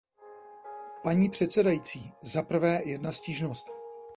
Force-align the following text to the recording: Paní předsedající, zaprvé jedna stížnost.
Paní 1.03 1.29
předsedající, 1.29 2.13
zaprvé 2.21 2.81
jedna 2.85 3.11
stížnost. 3.11 3.67